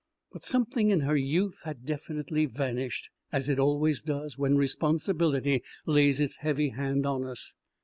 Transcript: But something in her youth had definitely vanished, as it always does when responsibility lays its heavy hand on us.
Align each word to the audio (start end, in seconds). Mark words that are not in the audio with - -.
But 0.31 0.43
something 0.43 0.89
in 0.89 1.01
her 1.01 1.15
youth 1.15 1.61
had 1.63 1.85
definitely 1.85 2.47
vanished, 2.47 3.11
as 3.31 3.49
it 3.49 3.59
always 3.59 4.01
does 4.01 4.35
when 4.35 4.55
responsibility 4.57 5.61
lays 5.85 6.19
its 6.19 6.37
heavy 6.37 6.69
hand 6.69 7.05
on 7.05 7.23
us. 7.23 7.53